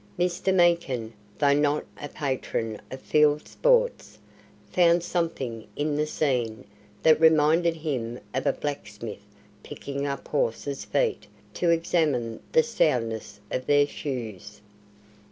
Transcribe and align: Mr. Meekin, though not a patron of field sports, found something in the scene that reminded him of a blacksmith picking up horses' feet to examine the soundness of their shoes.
Mr. 0.17 0.51
Meekin, 0.51 1.13
though 1.37 1.53
not 1.53 1.85
a 2.01 2.09
patron 2.09 2.81
of 2.89 2.99
field 2.99 3.47
sports, 3.47 4.17
found 4.71 5.03
something 5.03 5.67
in 5.75 5.95
the 5.95 6.07
scene 6.07 6.65
that 7.03 7.21
reminded 7.21 7.75
him 7.75 8.19
of 8.33 8.47
a 8.47 8.51
blacksmith 8.53 9.21
picking 9.61 10.07
up 10.07 10.27
horses' 10.29 10.85
feet 10.85 11.27
to 11.53 11.69
examine 11.69 12.39
the 12.51 12.63
soundness 12.63 13.39
of 13.51 13.67
their 13.67 13.85
shoes. 13.85 14.59